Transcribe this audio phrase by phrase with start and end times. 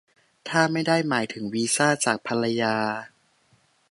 [0.49, 2.75] ถ้าไม่ได้หมายถึงวีซ่าจากภรรยา